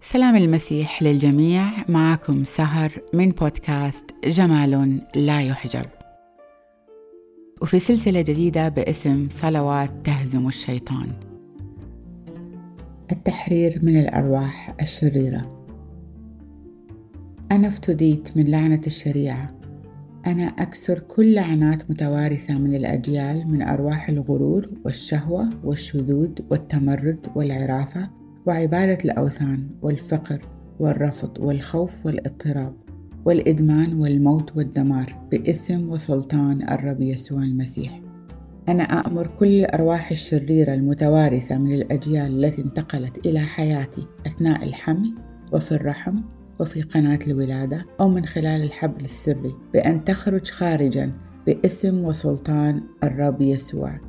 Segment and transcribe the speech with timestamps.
[0.00, 1.70] سلام المسيح للجميع.
[1.88, 5.84] معكم سهر من بودكاست جمال لا يحجب.
[7.62, 11.08] وفي سلسلة جديدة باسم صلوات تهزم الشيطان.
[13.12, 15.64] التحرير من الأرواح الشريرة.
[17.52, 19.50] أنا افتديت من لعنة الشريعة.
[20.26, 28.17] أنا أكسر كل لعنات متوارثة من الأجيال من أرواح الغرور والشهوة والشذوذ والتمرد والعرافة
[28.48, 30.40] وعبادة الأوثان والفقر
[30.80, 32.74] والرفض والخوف والاضطراب
[33.24, 38.00] والإدمان والموت والدمار باسم وسلطان الرب يسوع المسيح.
[38.68, 45.14] أنا أأمر كل الأرواح الشريرة المتوارثة من الأجيال التي انتقلت إلى حياتي أثناء الحمل
[45.52, 46.16] وفي الرحم
[46.60, 51.12] وفي قناة الولادة أو من خلال الحبل السري بأن تخرج خارجا
[51.46, 54.00] باسم وسلطان الرب يسوع.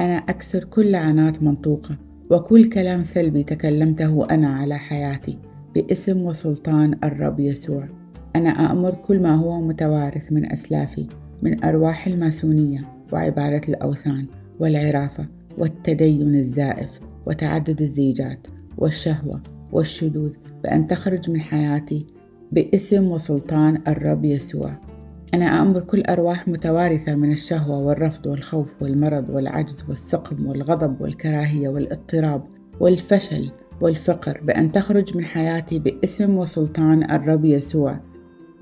[0.00, 5.38] أنا أكسر كل لعنات منطوقة وكل كلام سلبي تكلمته أنا على حياتي
[5.74, 7.88] باسم وسلطان الرب يسوع.
[8.36, 11.06] أنا أأمر كل ما هو متوارث من أسلافي
[11.42, 14.26] من أرواح الماسونية وعبادة الأوثان
[14.60, 15.26] والعرافة
[15.58, 18.46] والتدين الزائف وتعدد الزيجات
[18.78, 22.06] والشهوة والشذوذ بأن تخرج من حياتي
[22.52, 24.80] باسم وسلطان الرب يسوع.
[25.34, 32.44] أنا أأمر كل أرواح متوارثة من الشهوة والرفض والخوف والمرض والعجز والسقم والغضب والكراهية والاضطراب
[32.80, 33.50] والفشل
[33.80, 38.00] والفقر بأن تخرج من حياتي باسم وسلطان الرب يسوع.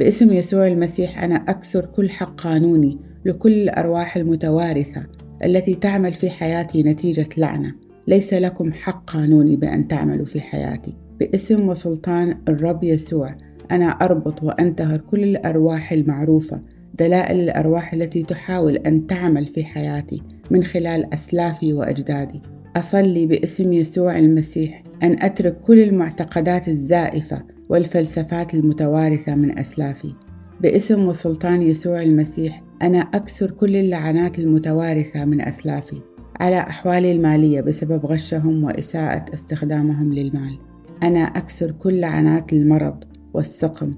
[0.01, 5.07] باسم يسوع المسيح أنا أكسر كل حق قانوني لكل الأرواح المتوارثة
[5.45, 7.75] التي تعمل في حياتي نتيجة لعنة.
[8.07, 10.97] ليس لكم حق قانوني بأن تعملوا في حياتي.
[11.21, 13.37] باسم وسلطان الرب يسوع.
[13.73, 16.61] أنا أربط وأنتهر كل الأرواح المعروفة
[16.99, 22.43] دلائل الأرواح التي تحاول أن تعمل في حياتي من خلال أسلافي وأجدادي.
[22.77, 30.15] أصلي باسم يسوع المسيح أن أترك كل المعتقدات الزائفة والفلسفات المتوارثة من أسلافي.
[30.61, 35.97] باسم وسلطان يسوع المسيح أنا أكسر كل اللعنات المتوارثة من أسلافي
[36.41, 40.59] على أحوالي المالية بسبب غشهم وإساءة استخدامهم للمال.
[41.03, 43.05] أنا أكسر كل لعنات المرض
[43.35, 43.95] والسقم.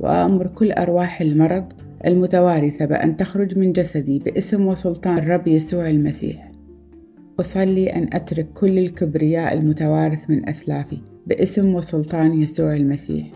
[0.00, 1.72] وأمر كل أرواح المرض
[2.06, 6.52] المتوارثة بأن تخرج من جسدي باسم وسلطان الرب يسوع المسيح.
[7.40, 13.26] أصلي أن أترك كل الكبرياء المتوارث من أسلافي باسم وسلطان يسوع المسيح.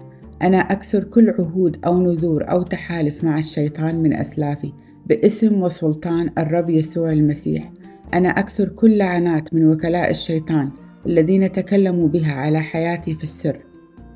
[0.43, 4.73] أنا أكسر كل عهود أو نذور أو تحالف مع الشيطان من أسلافي
[5.07, 7.73] باسم وسلطان الرب يسوع المسيح.
[8.15, 10.71] أنا أكسر كل لعنات من وكلاء الشيطان
[11.07, 13.72] الذين تكلموا بها على حياتي في السر.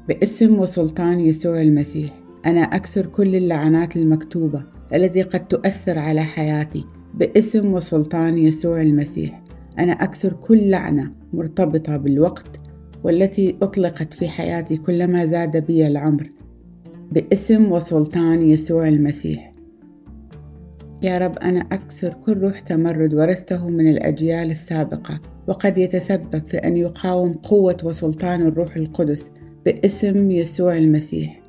[0.09, 2.11] باسم وسلطان يسوع المسيح.
[2.47, 4.63] أنا أكسر كل اللعنات المكتوبة
[4.95, 6.85] التي قد تؤثر على حياتي
[7.15, 9.43] باسم وسلطان يسوع المسيح.
[9.79, 12.61] أنا أكسر كل لعنة مرتبطة بالوقت
[13.05, 16.31] والتي أطلقت في حياتي كلما زاد بي العمر
[17.13, 19.53] باسم وسلطان يسوع المسيح.
[21.03, 26.77] يا رب أنا أكسر كل روح تمرد ورثته من الأجيال السابقة وقد يتسبب في أن
[26.77, 29.31] يقاوم قوة وسلطان الروح القدس
[29.67, 31.41] باسم يسوع المسيح.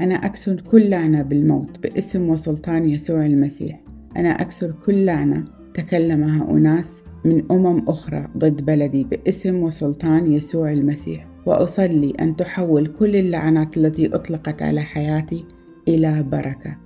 [0.00, 3.80] أنا أكسر كل لعنة بالموت باسم وسلطان يسوع المسيح.
[4.16, 5.44] أنا أكسر كل لعنة
[5.74, 11.26] تكلمها أناس من أمم أخرى ضد بلدي باسم وسلطان يسوع المسيح.
[11.46, 15.44] وأصلي أن تحول كل اللعنات التي أطلقت على حياتي
[15.88, 16.76] إلى بركة.